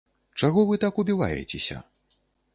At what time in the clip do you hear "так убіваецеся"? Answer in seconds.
0.85-1.79